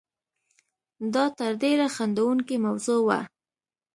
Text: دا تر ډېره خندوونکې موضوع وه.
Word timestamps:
دا 1.13 1.25
تر 1.37 1.51
ډېره 1.61 1.87
خندوونکې 1.95 2.55
موضوع 2.65 2.99
وه. 3.07 3.19